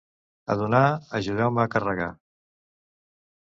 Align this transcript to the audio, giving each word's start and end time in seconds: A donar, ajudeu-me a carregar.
A 0.53 0.53
donar, 0.61 0.79
ajudeu-me 1.19 1.61
a 1.65 1.67
carregar. 1.77 2.09